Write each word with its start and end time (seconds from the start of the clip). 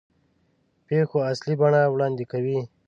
پېښو 0.87 1.17
اصلي 1.31 1.55
بڼه 1.61 1.81
وړاندې 1.93 2.25
کوي. 2.31 2.59